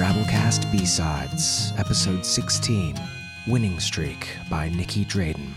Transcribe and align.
Drabblecast 0.00 0.72
B-Sides, 0.72 1.74
Episode 1.76 2.24
16, 2.24 2.98
Winning 3.46 3.78
Streak 3.78 4.28
by 4.48 4.70
Nicky 4.70 5.04
Drayden. 5.04 5.50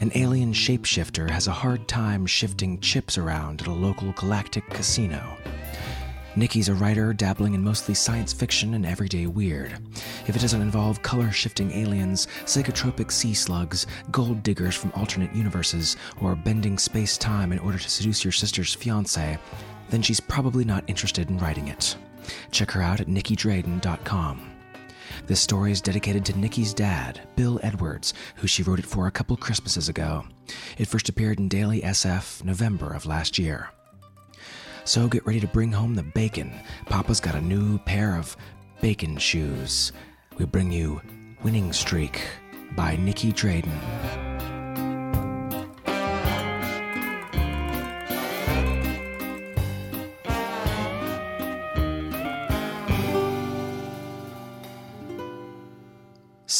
An 0.00 0.12
alien 0.14 0.52
shapeshifter 0.52 1.28
has 1.28 1.48
a 1.48 1.52
hard 1.52 1.88
time 1.88 2.24
shifting 2.24 2.78
chips 2.78 3.18
around 3.18 3.60
at 3.60 3.66
a 3.66 3.72
local 3.72 4.12
galactic 4.12 4.64
casino. 4.70 5.36
Nicky's 6.36 6.68
a 6.68 6.74
writer 6.74 7.12
dabbling 7.12 7.54
in 7.54 7.64
mostly 7.64 7.94
science 7.94 8.32
fiction 8.32 8.74
and 8.74 8.86
everyday 8.86 9.26
weird. 9.26 9.76
If 10.28 10.36
it 10.36 10.40
doesn't 10.40 10.62
involve 10.62 11.02
color 11.02 11.32
shifting 11.32 11.72
aliens, 11.72 12.28
psychotropic 12.44 13.10
sea 13.10 13.34
slugs, 13.34 13.88
gold 14.12 14.44
diggers 14.44 14.76
from 14.76 14.92
alternate 14.92 15.34
universes, 15.34 15.96
or 16.22 16.36
bending 16.36 16.78
space 16.78 17.18
time 17.18 17.50
in 17.50 17.58
order 17.58 17.78
to 17.78 17.90
seduce 17.90 18.22
your 18.22 18.30
sister's 18.30 18.72
fiance, 18.72 19.36
then 19.90 20.00
she's 20.00 20.20
probably 20.20 20.64
not 20.64 20.84
interested 20.86 21.28
in 21.28 21.38
writing 21.38 21.66
it. 21.66 21.96
Check 22.50 22.70
her 22.72 22.82
out 22.82 23.00
at 23.00 23.06
nickydrayden.com. 23.06 24.54
This 25.26 25.40
story 25.40 25.72
is 25.72 25.80
dedicated 25.80 26.24
to 26.26 26.38
Nicky's 26.38 26.74
dad, 26.74 27.20
Bill 27.36 27.60
Edwards, 27.62 28.14
who 28.36 28.46
she 28.46 28.62
wrote 28.62 28.78
it 28.78 28.86
for 28.86 29.06
a 29.06 29.10
couple 29.10 29.36
Christmases 29.36 29.88
ago. 29.88 30.24
It 30.76 30.88
first 30.88 31.08
appeared 31.08 31.38
in 31.38 31.48
Daily 31.48 31.80
SF 31.82 32.44
November 32.44 32.92
of 32.92 33.06
last 33.06 33.38
year. 33.38 33.70
So 34.84 35.06
get 35.08 35.26
ready 35.26 35.40
to 35.40 35.46
bring 35.46 35.72
home 35.72 35.94
the 35.94 36.02
bacon. 36.02 36.52
Papa's 36.86 37.20
got 37.20 37.34
a 37.34 37.40
new 37.40 37.78
pair 37.78 38.16
of 38.16 38.36
bacon 38.80 39.18
shoes. 39.18 39.92
We 40.38 40.46
bring 40.46 40.72
you 40.72 41.02
Winning 41.42 41.72
Streak 41.72 42.22
by 42.74 42.96
Nicky 42.96 43.32
Drayden. 43.32 44.27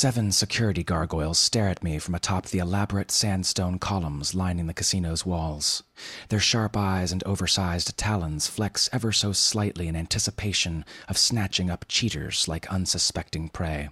Seven 0.01 0.31
security 0.31 0.85
gargoyles 0.85 1.41
stare 1.41 1.67
at 1.67 1.83
me 1.83 1.99
from 1.99 2.15
atop 2.15 2.47
the 2.47 2.61
elaborate 2.61 3.11
sandstone 3.11 3.81
columns 3.81 4.33
lining 4.33 4.69
the 4.69 4.73
casino's 4.73 5.27
walls. 5.27 5.83
Their 6.29 6.39
sharp 6.39 6.77
eyes 6.77 7.11
and 7.11 7.25
oversized 7.25 7.99
talons 7.99 8.47
flex 8.47 8.89
ever 8.93 9.11
so 9.11 9.33
slightly 9.33 9.89
in 9.89 9.97
anticipation 9.97 10.85
of 11.09 11.19
snatching 11.19 11.69
up 11.69 11.85
cheaters 11.89 12.47
like 12.47 12.73
unsuspecting 12.73 13.49
prey. 13.49 13.89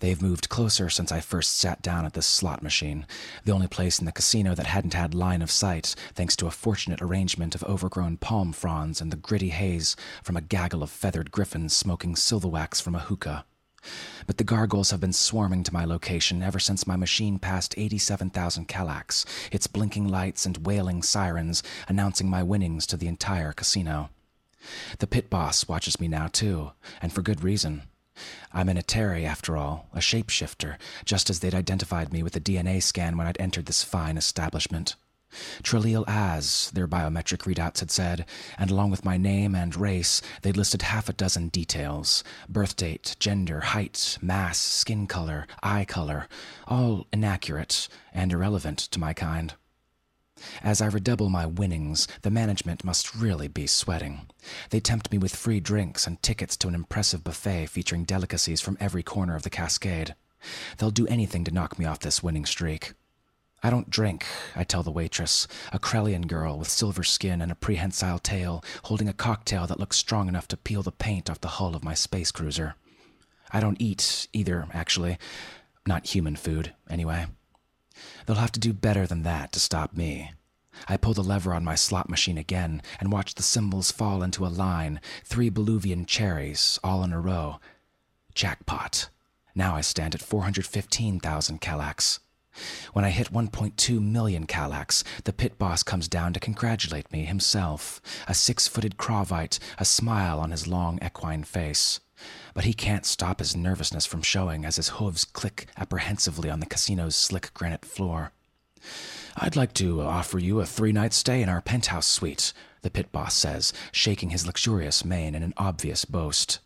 They've 0.00 0.20
moved 0.20 0.48
closer 0.48 0.90
since 0.90 1.12
I 1.12 1.20
first 1.20 1.56
sat 1.56 1.80
down 1.80 2.04
at 2.04 2.14
this 2.14 2.26
slot 2.26 2.60
machine, 2.60 3.06
the 3.44 3.52
only 3.52 3.68
place 3.68 4.00
in 4.00 4.06
the 4.06 4.10
casino 4.10 4.56
that 4.56 4.66
hadn't 4.66 4.94
had 4.94 5.14
line 5.14 5.42
of 5.42 5.52
sight, 5.52 5.94
thanks 6.12 6.34
to 6.38 6.48
a 6.48 6.50
fortunate 6.50 7.00
arrangement 7.00 7.54
of 7.54 7.62
overgrown 7.62 8.16
palm 8.16 8.52
fronds 8.52 9.00
and 9.00 9.12
the 9.12 9.16
gritty 9.16 9.50
haze 9.50 9.94
from 10.24 10.36
a 10.36 10.40
gaggle 10.40 10.82
of 10.82 10.90
feathered 10.90 11.30
griffins 11.30 11.72
smoking 11.76 12.16
silverwax 12.16 12.82
from 12.82 12.96
a 12.96 12.98
hookah. 12.98 13.44
But 14.26 14.36
the 14.36 14.44
gargoyles 14.44 14.90
have 14.90 15.00
been 15.00 15.12
swarming 15.12 15.62
to 15.64 15.72
my 15.72 15.84
location 15.84 16.42
ever 16.42 16.58
since 16.58 16.86
my 16.86 16.96
machine 16.96 17.38
passed 17.38 17.74
87,000 17.76 18.68
Kallax, 18.68 19.24
its 19.50 19.66
blinking 19.66 20.06
lights 20.06 20.46
and 20.46 20.66
wailing 20.66 21.02
sirens 21.02 21.62
announcing 21.88 22.28
my 22.28 22.42
winnings 22.42 22.86
to 22.86 22.96
the 22.96 23.08
entire 23.08 23.52
casino. 23.52 24.10
The 24.98 25.06
pit 25.06 25.30
boss 25.30 25.66
watches 25.68 25.98
me 25.98 26.08
now, 26.08 26.28
too, 26.28 26.72
and 27.00 27.12
for 27.12 27.22
good 27.22 27.42
reason. 27.42 27.82
I'm 28.52 28.68
an 28.68 28.76
Eteri, 28.76 29.24
after 29.24 29.56
all, 29.56 29.88
a 29.94 29.98
shapeshifter, 29.98 30.76
just 31.04 31.30
as 31.30 31.40
they'd 31.40 31.54
identified 31.54 32.12
me 32.12 32.22
with 32.22 32.34
the 32.34 32.40
DNA 32.40 32.82
scan 32.82 33.16
when 33.16 33.26
I'd 33.26 33.40
entered 33.40 33.66
this 33.66 33.82
fine 33.82 34.16
establishment. 34.18 34.96
Tralil 35.62 36.04
Az, 36.08 36.70
their 36.74 36.88
biometric 36.88 37.44
readouts 37.44 37.80
had 37.80 37.90
said, 37.90 38.26
and 38.58 38.70
along 38.70 38.90
with 38.90 39.04
my 39.04 39.16
name 39.16 39.54
and 39.54 39.76
race, 39.76 40.20
they'd 40.42 40.56
listed 40.56 40.82
half 40.82 41.08
a 41.08 41.12
dozen 41.12 41.48
details 41.48 42.24
birth 42.48 42.76
date, 42.76 43.16
gender, 43.20 43.60
height, 43.60 44.18
mass, 44.20 44.58
skin 44.58 45.06
color, 45.06 45.46
eye 45.62 45.84
color, 45.84 46.26
all 46.66 47.06
inaccurate 47.12 47.88
and 48.12 48.32
irrelevant 48.32 48.78
to 48.78 48.98
my 48.98 49.12
kind. 49.12 49.54
As 50.62 50.80
I 50.80 50.86
redouble 50.86 51.28
my 51.28 51.46
winnings, 51.46 52.08
the 52.22 52.30
management 52.30 52.82
must 52.82 53.14
really 53.14 53.48
be 53.48 53.66
sweating. 53.66 54.22
They 54.70 54.80
tempt 54.80 55.12
me 55.12 55.18
with 55.18 55.36
free 55.36 55.60
drinks 55.60 56.06
and 56.06 56.22
tickets 56.22 56.56
to 56.58 56.68
an 56.68 56.74
impressive 56.74 57.22
buffet 57.22 57.66
featuring 57.66 58.04
delicacies 58.04 58.60
from 58.60 58.78
every 58.80 59.02
corner 59.02 59.36
of 59.36 59.42
the 59.42 59.50
cascade. 59.50 60.14
They'll 60.78 60.90
do 60.90 61.06
anything 61.08 61.44
to 61.44 61.50
knock 61.50 61.78
me 61.78 61.84
off 61.84 62.00
this 62.00 62.22
winning 62.22 62.46
streak. 62.46 62.94
I 63.62 63.68
don't 63.68 63.90
drink, 63.90 64.24
I 64.56 64.64
tell 64.64 64.82
the 64.82 64.90
waitress, 64.90 65.46
a 65.70 65.78
Krellian 65.78 66.26
girl 66.26 66.58
with 66.58 66.68
silver 66.68 67.02
skin 67.02 67.42
and 67.42 67.52
a 67.52 67.54
prehensile 67.54 68.18
tail, 68.18 68.64
holding 68.84 69.08
a 69.08 69.12
cocktail 69.12 69.66
that 69.66 69.78
looks 69.78 69.98
strong 69.98 70.28
enough 70.28 70.48
to 70.48 70.56
peel 70.56 70.82
the 70.82 70.90
paint 70.90 71.28
off 71.28 71.42
the 71.42 71.48
hull 71.48 71.76
of 71.76 71.84
my 71.84 71.92
space 71.92 72.30
cruiser. 72.30 72.74
I 73.50 73.60
don't 73.60 73.80
eat 73.80 74.28
either, 74.32 74.66
actually. 74.72 75.18
Not 75.86 76.06
human 76.06 76.36
food, 76.36 76.72
anyway. 76.88 77.26
They'll 78.24 78.36
have 78.36 78.52
to 78.52 78.60
do 78.60 78.72
better 78.72 79.06
than 79.06 79.24
that 79.24 79.52
to 79.52 79.60
stop 79.60 79.94
me. 79.94 80.32
I 80.88 80.96
pull 80.96 81.12
the 81.12 81.22
lever 81.22 81.52
on 81.52 81.64
my 81.64 81.74
slot 81.74 82.08
machine 82.08 82.38
again 82.38 82.80
and 82.98 83.12
watch 83.12 83.34
the 83.34 83.42
symbols 83.42 83.90
fall 83.90 84.22
into 84.22 84.46
a 84.46 84.48
line, 84.48 85.00
three 85.24 85.50
Boluvian 85.50 86.06
cherries, 86.06 86.78
all 86.82 87.04
in 87.04 87.12
a 87.12 87.20
row. 87.20 87.60
Jackpot. 88.34 89.10
Now 89.54 89.74
I 89.74 89.82
stand 89.82 90.14
at 90.14 90.22
415,000 90.22 91.60
Kallax. 91.60 92.20
When 92.92 93.04
I 93.04 93.10
hit 93.10 93.32
1.2 93.32 94.00
million 94.00 94.46
Kallax, 94.46 95.04
the 95.24 95.32
pit 95.32 95.58
boss 95.58 95.82
comes 95.82 96.08
down 96.08 96.32
to 96.32 96.40
congratulate 96.40 97.10
me 97.12 97.24
himself, 97.24 98.00
a 98.26 98.34
six 98.34 98.66
footed 98.66 98.96
Kravite, 98.96 99.58
a 99.78 99.84
smile 99.84 100.40
on 100.40 100.50
his 100.50 100.66
long 100.66 100.98
equine 101.04 101.44
face. 101.44 102.00
But 102.52 102.64
he 102.64 102.72
can't 102.72 103.06
stop 103.06 103.38
his 103.38 103.56
nervousness 103.56 104.06
from 104.06 104.22
showing 104.22 104.64
as 104.64 104.76
his 104.76 104.88
hooves 104.88 105.24
click 105.24 105.68
apprehensively 105.76 106.50
on 106.50 106.60
the 106.60 106.66
casino's 106.66 107.16
slick 107.16 107.54
granite 107.54 107.84
floor. 107.84 108.32
I'd 109.36 109.56
like 109.56 109.72
to 109.74 110.02
offer 110.02 110.38
you 110.38 110.60
a 110.60 110.66
three 110.66 110.92
night 110.92 111.12
stay 111.12 111.42
in 111.42 111.48
our 111.48 111.60
penthouse 111.60 112.06
suite, 112.06 112.52
the 112.82 112.90
pit 112.90 113.12
boss 113.12 113.34
says, 113.34 113.72
shaking 113.92 114.30
his 114.30 114.46
luxurious 114.46 115.04
mane 115.04 115.34
in 115.34 115.42
an 115.42 115.54
obvious 115.56 116.04
boast. 116.04 116.58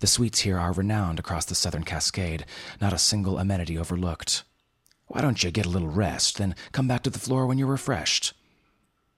The 0.00 0.06
suites 0.06 0.40
here 0.40 0.58
are 0.58 0.72
renowned 0.72 1.18
across 1.18 1.44
the 1.44 1.54
southern 1.54 1.84
cascade, 1.84 2.46
not 2.80 2.92
a 2.92 2.98
single 2.98 3.38
amenity 3.38 3.76
overlooked. 3.76 4.44
Why 5.08 5.20
don't 5.20 5.42
you 5.42 5.50
get 5.50 5.66
a 5.66 5.70
little 5.70 5.88
rest, 5.88 6.38
then 6.38 6.54
come 6.72 6.86
back 6.86 7.02
to 7.02 7.10
the 7.10 7.18
floor 7.18 7.46
when 7.46 7.58
you're 7.58 7.66
refreshed? 7.66 8.34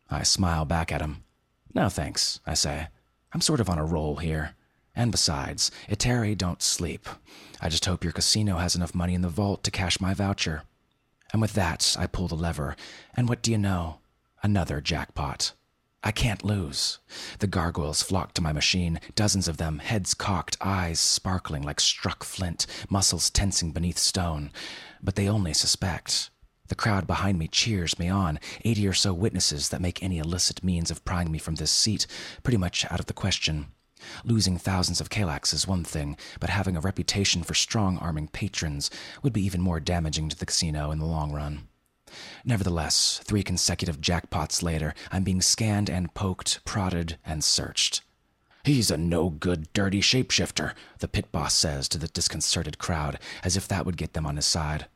I 0.08 0.22
smile 0.22 0.64
back 0.64 0.90
at 0.90 1.02
him. 1.02 1.24
No 1.74 1.88
thanks, 1.88 2.40
I 2.46 2.54
say. 2.54 2.88
I'm 3.32 3.40
sort 3.40 3.60
of 3.60 3.68
on 3.68 3.78
a 3.78 3.84
roll 3.84 4.16
here. 4.16 4.54
And 4.94 5.12
besides, 5.12 5.70
Eteri 5.88 6.36
don't 6.36 6.62
sleep. 6.62 7.08
I 7.60 7.68
just 7.68 7.84
hope 7.84 8.02
your 8.02 8.12
casino 8.12 8.56
has 8.56 8.74
enough 8.74 8.94
money 8.94 9.14
in 9.14 9.22
the 9.22 9.28
vault 9.28 9.62
to 9.64 9.70
cash 9.70 10.00
my 10.00 10.14
voucher. 10.14 10.62
And 11.32 11.40
with 11.40 11.52
that, 11.54 11.96
I 11.98 12.06
pull 12.06 12.28
the 12.28 12.34
lever, 12.34 12.76
and 13.14 13.28
what 13.28 13.42
do 13.42 13.52
you 13.52 13.58
know? 13.58 13.98
Another 14.42 14.80
jackpot. 14.80 15.52
I 16.02 16.12
can't 16.12 16.44
lose. 16.44 16.98
The 17.40 17.46
gargoyles 17.46 18.02
flock 18.02 18.32
to 18.34 18.42
my 18.42 18.52
machine, 18.52 19.00
dozens 19.14 19.48
of 19.48 19.58
them, 19.58 19.80
heads 19.80 20.14
cocked, 20.14 20.56
eyes 20.60 20.98
sparkling 20.98 21.62
like 21.62 21.78
struck 21.78 22.24
flint, 22.24 22.66
muscles 22.88 23.28
tensing 23.28 23.72
beneath 23.72 23.98
stone. 23.98 24.50
But 25.02 25.16
they 25.16 25.28
only 25.28 25.52
suspect. 25.52 26.30
The 26.68 26.74
crowd 26.74 27.06
behind 27.06 27.38
me 27.38 27.48
cheers 27.48 27.98
me 27.98 28.08
on, 28.08 28.38
eighty 28.64 28.86
or 28.86 28.92
so 28.92 29.12
witnesses 29.12 29.68
that 29.68 29.82
make 29.82 30.02
any 30.02 30.18
illicit 30.18 30.64
means 30.64 30.90
of 30.90 31.04
prying 31.04 31.30
me 31.30 31.38
from 31.38 31.56
this 31.56 31.70
seat 31.70 32.06
pretty 32.42 32.58
much 32.58 32.86
out 32.90 33.00
of 33.00 33.06
the 33.06 33.12
question. 33.12 33.66
Losing 34.24 34.56
thousands 34.56 35.00
of 35.00 35.10
Kallax 35.10 35.52
is 35.52 35.66
one 35.66 35.84
thing, 35.84 36.16
but 36.38 36.48
having 36.48 36.76
a 36.76 36.80
reputation 36.80 37.42
for 37.42 37.54
strong 37.54 37.98
arming 37.98 38.28
patrons 38.28 38.90
would 39.22 39.32
be 39.32 39.44
even 39.44 39.60
more 39.60 39.80
damaging 39.80 40.30
to 40.30 40.36
the 40.36 40.46
casino 40.46 40.90
in 40.90 40.98
the 40.98 41.04
long 41.06 41.32
run. 41.32 41.68
Nevertheless, 42.44 43.20
three 43.24 43.42
consecutive 43.42 44.00
jackpots 44.00 44.62
later, 44.62 44.94
I'm 45.10 45.24
being 45.24 45.42
scanned 45.42 45.88
and 45.88 46.14
poked, 46.14 46.64
prodded, 46.64 47.18
and 47.24 47.42
searched. 47.42 48.02
He's 48.64 48.90
a 48.90 48.96
no 48.98 49.30
good, 49.30 49.72
dirty 49.72 50.00
shapeshifter, 50.00 50.74
the 50.98 51.08
pit 51.08 51.32
boss 51.32 51.54
says 51.54 51.88
to 51.88 51.98
the 51.98 52.08
disconcerted 52.08 52.78
crowd, 52.78 53.18
as 53.42 53.56
if 53.56 53.66
that 53.68 53.86
would 53.86 53.96
get 53.96 54.12
them 54.12 54.26
on 54.26 54.36
his 54.36 54.46
side. 54.46 54.86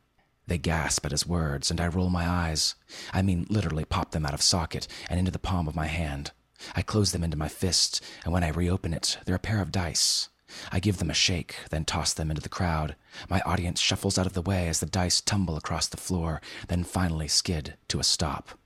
They 0.47 0.59
gasp 0.59 1.05
at 1.05 1.11
his 1.11 1.25
words, 1.25 1.71
and 1.71 1.81
I 1.81 1.87
roll 1.87 2.09
my 2.09 2.27
eyes. 2.27 2.75
I 3.11 3.23
mean, 3.23 3.47
literally 3.49 3.85
pop 3.85 4.11
them 4.11 4.25
out 4.25 4.35
of 4.35 4.41
socket 4.43 4.87
and 5.09 5.17
into 5.17 5.31
the 5.31 5.39
palm 5.39 5.67
of 5.67 5.75
my 5.75 5.87
hand. 5.87 6.31
I 6.75 6.83
close 6.83 7.11
them 7.11 7.23
into 7.23 7.37
my 7.37 7.47
fist, 7.47 8.03
and 8.23 8.31
when 8.31 8.43
I 8.43 8.49
reopen 8.49 8.93
it, 8.93 9.17
they're 9.25 9.35
a 9.35 9.39
pair 9.39 9.61
of 9.61 9.71
dice. 9.71 10.29
I 10.71 10.79
give 10.79 10.97
them 10.97 11.09
a 11.09 11.13
shake, 11.13 11.55
then 11.69 11.85
toss 11.85 12.13
them 12.13 12.29
into 12.29 12.41
the 12.41 12.49
crowd. 12.49 12.95
My 13.29 13.41
audience 13.41 13.79
shuffles 13.79 14.17
out 14.17 14.25
of 14.25 14.33
the 14.33 14.41
way 14.41 14.67
as 14.67 14.79
the 14.79 14.85
dice 14.85 15.21
tumble 15.21 15.57
across 15.57 15.87
the 15.87 15.97
floor, 15.97 16.41
then 16.67 16.83
finally 16.83 17.27
skid 17.27 17.75
to 17.87 17.99
a 17.99 18.03
stop. 18.03 18.57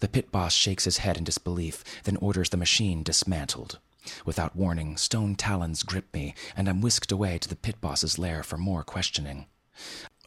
The 0.00 0.08
pit 0.08 0.32
boss 0.32 0.54
shakes 0.54 0.84
his 0.84 0.98
head 0.98 1.16
in 1.16 1.24
disbelief, 1.24 1.84
then 2.04 2.16
orders 2.16 2.50
the 2.50 2.56
machine 2.56 3.02
dismantled. 3.02 3.78
Without 4.24 4.56
warning, 4.56 4.96
stone 4.96 5.34
talons 5.34 5.82
grip 5.82 6.12
me, 6.12 6.34
and 6.56 6.68
I'm 6.68 6.80
whisked 6.80 7.12
away 7.12 7.38
to 7.38 7.48
the 7.48 7.56
pit 7.56 7.80
boss's 7.80 8.18
lair 8.18 8.42
for 8.42 8.56
more 8.56 8.82
questioning. 8.82 9.46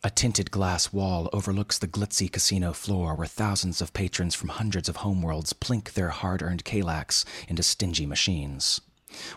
A 0.03 0.09
tinted 0.09 0.49
glass 0.49 0.91
wall 0.91 1.29
overlooks 1.31 1.77
the 1.77 1.87
glitzy 1.87 2.31
casino 2.31 2.73
floor 2.73 3.13
where 3.13 3.27
thousands 3.27 3.81
of 3.81 3.93
patrons 3.93 4.33
from 4.33 4.49
hundreds 4.49 4.89
of 4.89 4.97
homeworlds 4.97 5.53
plink 5.53 5.93
their 5.93 6.09
hard 6.09 6.41
earned 6.41 6.65
Kalax 6.65 7.23
into 7.47 7.61
stingy 7.61 8.07
machines. 8.07 8.81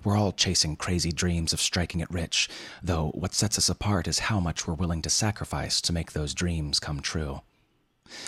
We're 0.04 0.16
all 0.16 0.32
chasing 0.32 0.76
crazy 0.76 1.12
dreams 1.12 1.52
of 1.52 1.60
striking 1.60 2.00
it 2.00 2.10
rich, 2.10 2.48
though 2.82 3.10
what 3.14 3.34
sets 3.34 3.58
us 3.58 3.68
apart 3.68 4.08
is 4.08 4.20
how 4.20 4.40
much 4.40 4.66
we're 4.66 4.74
willing 4.74 5.02
to 5.02 5.10
sacrifice 5.10 5.80
to 5.82 5.92
make 5.92 6.12
those 6.12 6.32
dreams 6.32 6.80
come 6.80 7.00
true. 7.00 7.42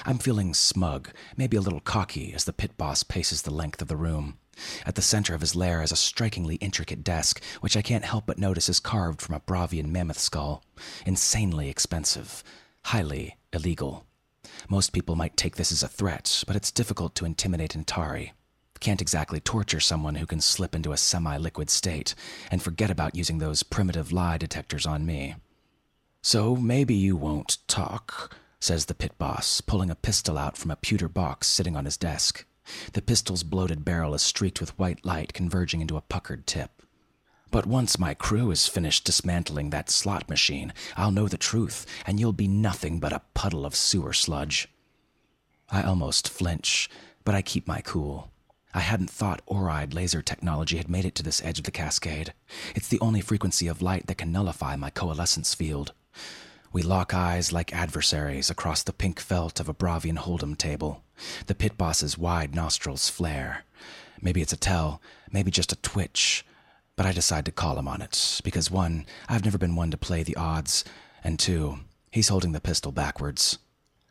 I'm 0.05 0.19
feeling 0.19 0.55
smug, 0.55 1.11
maybe 1.37 1.57
a 1.57 1.61
little 1.61 1.81
cocky, 1.81 2.33
as 2.33 2.45
the 2.45 2.53
pit 2.53 2.77
boss 2.77 3.03
paces 3.03 3.43
the 3.43 3.53
length 3.53 3.83
of 3.83 3.89
the 3.89 3.97
room. 3.97 4.39
At 4.87 4.95
the 4.95 5.03
center 5.03 5.35
of 5.35 5.41
his 5.41 5.57
lair 5.57 5.83
is 5.83 5.93
a 5.93 5.97
strikingly 5.97 6.57
intricate 6.57 7.05
desk, 7.05 7.43
which 7.61 7.77
I 7.77 7.83
can't 7.83 8.05
help 8.05 8.25
but 8.27 8.39
notice 8.39 8.69
is 8.69 8.81
carved 8.81 9.21
from 9.21 9.35
a 9.35 9.41
Bravian 9.41 9.89
mammoth 9.89 10.19
skull. 10.19 10.63
Insanely 11.05 11.69
expensive, 11.69 12.43
highly 12.85 13.37
illegal. 13.53 14.07
Most 14.69 14.93
people 14.93 15.17
might 15.17 15.37
take 15.37 15.57
this 15.57 15.73
as 15.73 15.83
a 15.83 15.89
threat, 15.89 16.45
but 16.47 16.57
it's 16.57 16.71
difficult 16.71 17.15
to 17.17 17.25
intimidate 17.25 17.75
Antari. 17.75 18.31
Can't 18.81 19.03
exactly 19.03 19.41
torture 19.41 19.81
someone 19.81 20.17
who 20.17 20.27
can 20.27 20.41
slip 20.41 20.75
into 20.75 20.93
a 20.93 20.97
semi 20.97 21.37
liquid 21.37 21.69
state, 21.69 22.15
and 22.51 22.63
forget 22.63 22.91
about 22.91 23.17
using 23.17 23.39
those 23.39 23.63
primitive 23.63 24.13
lie 24.13 24.39
detectors 24.39 24.87
on 24.87 25.05
me. 25.05 25.35
So 26.23 26.57
maybe 26.57 26.95
you 26.95 27.17
won't 27.17 27.59
talk, 27.69 28.37
says 28.61 28.87
the 28.87 28.95
pit 28.95 29.17
boss, 29.19 29.61
pulling 29.61 29.91
a 29.91 29.95
pistol 29.95 30.39
out 30.39 30.57
from 30.57 30.71
a 30.71 30.77
pewter 30.77 31.09
box 31.09 31.47
sitting 31.47 31.77
on 31.77 31.85
his 31.85 31.97
desk. 31.97 32.45
The 32.93 33.03
pistol's 33.03 33.43
bloated 33.43 33.85
barrel 33.85 34.15
is 34.15 34.23
streaked 34.23 34.61
with 34.61 34.79
white 34.79 35.05
light 35.05 35.33
converging 35.33 35.81
into 35.81 35.97
a 35.97 36.03
puckered 36.03 36.47
tip. 36.47 36.83
But 37.51 37.67
once 37.67 37.99
my 37.99 38.13
crew 38.13 38.51
is 38.51 38.67
finished 38.67 39.05
dismantling 39.05 39.71
that 39.71 39.89
slot 39.89 40.29
machine, 40.29 40.73
I'll 40.97 41.13
know 41.13 41.29
the 41.29 41.39
truth, 41.39 41.87
and 42.05 42.19
you'll 42.19 42.33
be 42.33 42.49
nothing 42.49 42.99
but 42.99 43.13
a 43.13 43.23
puddle 43.35 43.65
of 43.65 43.77
sewer 43.77 44.13
sludge. 44.13 44.69
I 45.71 45.83
almost 45.83 46.29
flinch, 46.29 46.91
but 47.25 47.35
I 47.35 47.43
keep 47.43 47.67
my 47.69 47.81
cool. 47.81 48.31
I 48.75 48.81
hadn't 48.81 49.11
thought 49.11 49.47
Oride 49.47 49.95
laser 49.95 50.23
technology 50.23 50.77
had 50.77 50.89
made 50.89 51.05
it 51.05 51.15
to 51.15 51.23
this 51.23 51.43
edge 51.43 51.59
of 51.59 51.65
the 51.65 51.71
cascade. 51.71 52.35
It's 52.75 52.89
the 52.89 53.01
only 53.01 53.21
frequency 53.21 53.69
of 53.69 53.81
light 53.81 54.07
that 54.07 54.19
can 54.19 54.33
nullify 54.33 54.77
my 54.77 54.91
coalescence 54.91 55.55
field. 55.55 55.93
We 56.73 56.83
lock 56.83 57.15
eyes 57.15 57.53
like 57.53 57.73
adversaries 57.73 58.51
across 58.51 58.83
the 58.83 58.93
pink 58.93 59.21
felt 59.21 59.61
of 59.61 59.69
a 59.69 59.75
Bravian 59.75 60.19
Hold'em 60.19 60.57
table. 60.57 61.03
The 61.47 61.55
pit 61.55 61.79
boss's 61.79 62.19
wide 62.19 62.55
nostrils 62.55 63.09
flare. 63.09 63.65
Maybe 64.21 64.43
it's 64.43 64.53
a 64.53 64.57
tell, 64.57 65.01
maybe 65.31 65.51
just 65.51 65.73
a 65.73 65.77
twitch. 65.77 66.45
But 66.97 67.07
I 67.07 67.13
decide 67.13 67.45
to 67.45 67.53
call 67.53 67.79
him 67.79 67.89
on 67.89 68.03
it, 68.03 68.41
because 68.43 68.71
one, 68.71 69.07
I've 69.29 69.45
never 69.45 69.59
been 69.59 69.77
one 69.77 69.91
to 69.91 69.99
play 69.99 70.23
the 70.23 70.37
odds, 70.37 70.85
and 71.23 71.39
two, 71.39 71.81
he's 72.11 72.29
holding 72.29 72.53
the 72.53 72.61
pistol 72.61 72.93
backwards. 72.93 73.59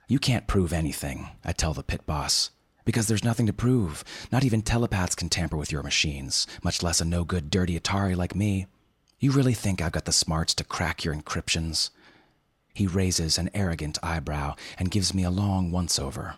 You 0.07 0.19
can't 0.19 0.47
prove 0.47 0.71
anything, 0.71 1.29
I 1.43 1.51
tell 1.51 1.73
the 1.73 1.83
pit 1.83 2.05
boss 2.05 2.51
because 2.85 3.07
there's 3.07 3.23
nothing 3.23 3.47
to 3.47 3.53
prove. 3.53 4.03
Not 4.31 4.45
even 4.45 4.61
telepaths 4.61 5.15
can 5.15 5.27
tamper 5.27 5.57
with 5.57 5.71
your 5.71 5.83
machines, 5.83 6.47
much 6.63 6.81
less 6.81 7.01
a 7.01 7.05
no 7.05 7.23
good, 7.23 7.49
dirty 7.49 7.77
Atari 7.77 8.15
like 8.15 8.35
me. 8.35 8.67
You 9.19 9.31
really 9.31 9.53
think 9.53 9.81
I've 9.81 9.91
got 9.91 10.05
the 10.05 10.11
smarts 10.11 10.53
to 10.55 10.63
crack 10.63 11.03
your 11.03 11.13
encryptions? 11.13 11.89
He 12.75 12.87
raises 12.87 13.37
an 13.37 13.49
arrogant 13.53 13.97
eyebrow 14.03 14.55
and 14.77 14.91
gives 14.91 15.13
me 15.13 15.23
a 15.23 15.31
long 15.31 15.71
once 15.71 15.97
over. 15.97 16.35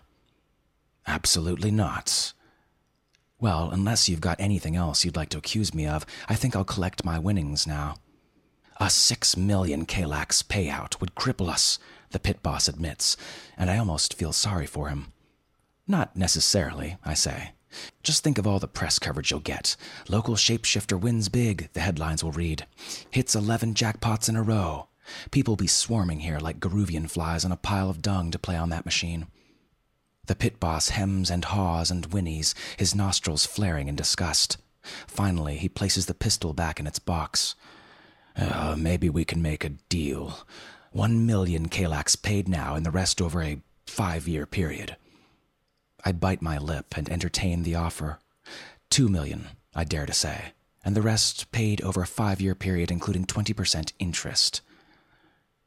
Absolutely 1.04 1.72
not. 1.72 2.32
Well, 3.40 3.70
unless 3.72 4.08
you've 4.08 4.20
got 4.20 4.40
anything 4.40 4.76
else 4.76 5.04
you'd 5.04 5.16
like 5.16 5.30
to 5.30 5.38
accuse 5.38 5.74
me 5.74 5.86
of, 5.86 6.06
I 6.28 6.36
think 6.36 6.54
I'll 6.54 6.64
collect 6.64 7.04
my 7.04 7.18
winnings 7.18 7.66
now. 7.66 7.96
A 8.78 8.88
six 8.88 9.36
million 9.36 9.84
Kalax 9.84 10.44
payout 10.44 11.00
would 11.00 11.16
cripple 11.16 11.48
us, 11.48 11.80
the 12.10 12.20
pit 12.20 12.40
boss 12.40 12.68
admits, 12.68 13.16
and 13.56 13.68
I 13.68 13.76
almost 13.76 14.14
feel 14.14 14.32
sorry 14.32 14.66
for 14.66 14.88
him. 14.88 15.08
Not 15.88 16.16
necessarily, 16.16 16.98
I 17.04 17.14
say. 17.14 17.50
Just 18.04 18.22
think 18.22 18.38
of 18.38 18.46
all 18.46 18.60
the 18.60 18.68
press 18.68 19.00
coverage 19.00 19.32
you'll 19.32 19.40
get. 19.40 19.74
Local 20.08 20.36
shapeshifter 20.36 20.98
wins 20.98 21.28
big, 21.28 21.68
the 21.72 21.80
headlines 21.80 22.22
will 22.22 22.30
read. 22.30 22.64
Hits 23.10 23.34
11 23.34 23.74
jackpots 23.74 24.28
in 24.28 24.36
a 24.36 24.42
row. 24.42 24.86
People 25.30 25.56
be 25.56 25.66
swarming 25.66 26.20
here 26.20 26.38
like 26.38 26.60
Garuvian 26.60 27.08
flies 27.08 27.44
on 27.44 27.52
a 27.52 27.56
pile 27.56 27.90
of 27.90 28.02
dung 28.02 28.30
to 28.30 28.38
play 28.38 28.56
on 28.56 28.70
that 28.70 28.84
machine. 28.84 29.26
The 30.26 30.34
pit 30.34 30.60
boss 30.60 30.90
hems 30.90 31.30
and 31.30 31.44
haws 31.44 31.90
and 31.90 32.10
whinnies, 32.10 32.54
his 32.76 32.94
nostrils 32.94 33.46
flaring 33.46 33.88
in 33.88 33.96
disgust. 33.96 34.58
Finally, 35.06 35.56
he 35.56 35.68
places 35.68 36.06
the 36.06 36.14
pistol 36.14 36.52
back 36.52 36.78
in 36.78 36.86
its 36.86 36.98
box. 36.98 37.54
Uh, 38.36 38.76
maybe 38.78 39.08
we 39.08 39.24
can 39.24 39.42
make 39.42 39.64
a 39.64 39.70
deal. 39.88 40.40
One 40.92 41.26
million 41.26 41.68
Kalax 41.68 42.20
paid 42.20 42.48
now, 42.48 42.74
and 42.74 42.84
the 42.84 42.90
rest 42.90 43.20
over 43.20 43.42
a 43.42 43.60
five 43.86 44.28
year 44.28 44.46
period. 44.46 44.96
I 46.04 46.12
bite 46.12 46.42
my 46.42 46.58
lip 46.58 46.96
and 46.96 47.08
entertain 47.08 47.62
the 47.62 47.74
offer. 47.74 48.18
Two 48.90 49.08
million, 49.08 49.48
I 49.74 49.84
dare 49.84 50.06
to 50.06 50.12
say, 50.12 50.52
and 50.84 50.94
the 50.94 51.02
rest 51.02 51.50
paid 51.52 51.80
over 51.82 52.02
a 52.02 52.06
five 52.06 52.40
year 52.40 52.54
period, 52.54 52.90
including 52.90 53.26
20% 53.26 53.92
interest. 53.98 54.60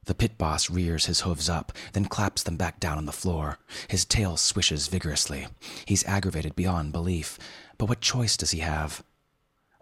The 0.06 0.16
pit 0.16 0.38
boss 0.38 0.70
rears 0.70 1.06
his 1.06 1.22
hooves 1.22 1.48
up, 1.48 1.72
then 1.94 2.06
claps 2.06 2.44
them 2.44 2.58
back 2.58 2.80
down 2.80 2.98
on 2.98 3.06
the 3.06 3.12
floor. 3.12 3.60
His 3.88 4.04
tail 4.04 4.36
swishes 4.36 4.88
vigorously. 4.88 5.48
He's 5.86 6.06
aggravated 6.06 6.56
beyond 6.56 6.92
belief, 6.92 7.38
but 7.78 7.88
what 7.88 8.02
choice 8.02 8.36
does 8.36 8.52
he 8.52 8.60
have? 8.60 9.04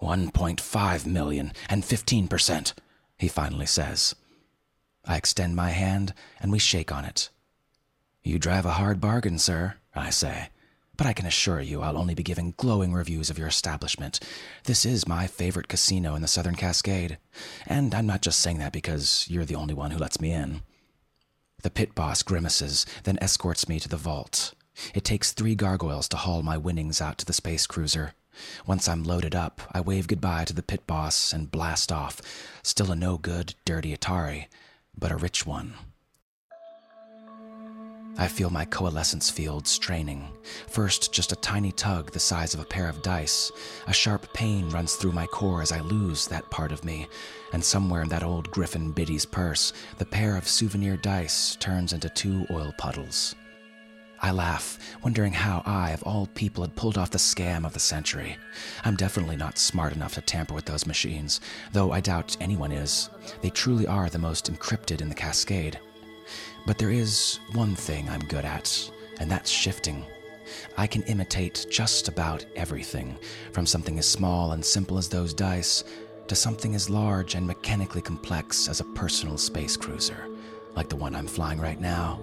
1.5 0.01 1.05
million 1.05 1.53
and 1.69 1.83
15%, 1.83 2.73
he 3.17 3.27
finally 3.27 3.65
says. 3.65 4.15
I 5.05 5.15
extend 5.17 5.55
my 5.55 5.71
hand, 5.71 6.13
and 6.39 6.51
we 6.51 6.59
shake 6.59 6.91
on 6.91 7.05
it. 7.05 7.29
You 8.23 8.39
drive 8.39 8.65
a 8.65 8.71
hard 8.71 8.99
bargain, 8.99 9.39
sir, 9.39 9.75
I 9.95 10.09
say. 10.09 10.49
But 10.99 11.07
I 11.07 11.13
can 11.13 11.25
assure 11.25 11.61
you 11.61 11.81
I'll 11.81 11.97
only 11.97 12.13
be 12.13 12.23
giving 12.23 12.53
glowing 12.57 12.91
reviews 12.91 13.29
of 13.29 13.37
your 13.37 13.47
establishment. 13.47 14.19
This 14.65 14.85
is 14.85 15.07
my 15.07 15.27
favorite 15.27 15.69
casino 15.69 16.13
in 16.13 16.21
the 16.21 16.27
Southern 16.27 16.55
Cascade. 16.55 17.17
And 17.65 17.95
I'm 17.95 18.05
not 18.05 18.21
just 18.21 18.41
saying 18.41 18.57
that 18.57 18.73
because 18.73 19.25
you're 19.29 19.45
the 19.45 19.55
only 19.55 19.73
one 19.73 19.91
who 19.91 19.97
lets 19.97 20.19
me 20.19 20.33
in. 20.33 20.61
The 21.63 21.69
pit 21.69 21.95
boss 21.95 22.21
grimaces, 22.21 22.85
then 23.05 23.17
escorts 23.21 23.69
me 23.69 23.79
to 23.79 23.87
the 23.87 23.95
vault. 23.95 24.53
It 24.93 25.05
takes 25.05 25.31
three 25.31 25.55
gargoyles 25.55 26.09
to 26.09 26.17
haul 26.17 26.43
my 26.43 26.57
winnings 26.57 26.99
out 26.99 27.17
to 27.19 27.25
the 27.25 27.31
space 27.31 27.65
cruiser. 27.65 28.11
Once 28.67 28.89
I'm 28.89 29.05
loaded 29.05 29.33
up, 29.33 29.61
I 29.71 29.79
wave 29.79 30.05
goodbye 30.05 30.43
to 30.45 30.53
the 30.53 30.61
pit 30.61 30.85
boss 30.85 31.31
and 31.31 31.49
blast 31.49 31.93
off. 31.93 32.21
Still 32.61 32.91
a 32.91 32.95
no 32.97 33.17
good, 33.17 33.55
dirty 33.63 33.95
Atari, 33.95 34.47
but 34.97 35.13
a 35.13 35.15
rich 35.15 35.45
one. 35.45 35.75
I 38.17 38.27
feel 38.27 38.49
my 38.49 38.65
coalescence 38.65 39.29
field 39.29 39.67
straining. 39.67 40.27
First, 40.67 41.13
just 41.13 41.31
a 41.31 41.37
tiny 41.37 41.71
tug 41.71 42.11
the 42.11 42.19
size 42.19 42.53
of 42.53 42.59
a 42.59 42.65
pair 42.65 42.89
of 42.89 43.01
dice. 43.01 43.51
A 43.87 43.93
sharp 43.93 44.33
pain 44.33 44.69
runs 44.69 44.95
through 44.95 45.13
my 45.13 45.25
core 45.27 45.61
as 45.61 45.71
I 45.71 45.79
lose 45.79 46.27
that 46.27 46.49
part 46.49 46.71
of 46.71 46.83
me. 46.83 47.07
And 47.53 47.63
somewhere 47.63 48.01
in 48.01 48.09
that 48.09 48.23
old 48.23 48.51
Griffin 48.51 48.91
Biddy's 48.91 49.25
purse, 49.25 49.71
the 49.97 50.05
pair 50.05 50.35
of 50.35 50.47
souvenir 50.47 50.97
dice 50.97 51.55
turns 51.55 51.93
into 51.93 52.09
two 52.09 52.45
oil 52.51 52.73
puddles. 52.77 53.35
I 54.21 54.31
laugh, 54.31 54.77
wondering 55.01 55.31
how 55.31 55.63
I, 55.65 55.91
of 55.91 56.03
all 56.03 56.27
people, 56.27 56.65
had 56.65 56.75
pulled 56.75 56.97
off 56.97 57.11
the 57.11 57.17
scam 57.17 57.65
of 57.65 57.73
the 57.73 57.79
century. 57.79 58.35
I'm 58.83 58.97
definitely 58.97 59.37
not 59.37 59.57
smart 59.57 59.93
enough 59.93 60.15
to 60.15 60.21
tamper 60.21 60.53
with 60.53 60.65
those 60.65 60.85
machines, 60.85 61.39
though 61.71 61.93
I 61.93 62.01
doubt 62.01 62.35
anyone 62.41 62.73
is. 62.73 63.09
They 63.41 63.49
truly 63.49 63.87
are 63.87 64.09
the 64.09 64.19
most 64.19 64.51
encrypted 64.51 64.99
in 64.99 65.07
the 65.07 65.15
cascade. 65.15 65.79
But 66.69 66.77
there 66.77 66.91
is 66.91 67.39
one 67.53 67.73
thing 67.73 68.07
I'm 68.09 68.19
good 68.25 68.45
at, 68.45 68.91
and 69.19 69.31
that's 69.31 69.49
shifting. 69.49 70.05
I 70.77 70.85
can 70.85 71.01
imitate 71.01 71.65
just 71.67 72.07
about 72.07 72.45
everything, 72.55 73.17
from 73.53 73.65
something 73.65 73.97
as 73.97 74.07
small 74.07 74.51
and 74.51 74.63
simple 74.63 74.99
as 74.99 75.09
those 75.09 75.33
dice 75.33 75.83
to 76.27 76.35
something 76.35 76.75
as 76.75 76.87
large 76.87 77.33
and 77.33 77.47
mechanically 77.47 78.03
complex 78.03 78.69
as 78.69 78.81
a 78.81 78.83
personal 78.93 79.35
space 79.35 79.75
cruiser, 79.75 80.27
like 80.75 80.89
the 80.89 80.95
one 80.95 81.15
I'm 81.15 81.25
flying 81.25 81.59
right 81.59 81.81
now. 81.81 82.19